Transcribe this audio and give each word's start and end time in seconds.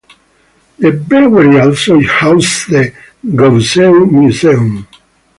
The 0.79 0.93
brewery 0.93 1.59
also 1.59 2.01
houses 2.01 2.65
the 2.65 2.91
Gueuze 3.23 4.11
Museum. 4.11 4.87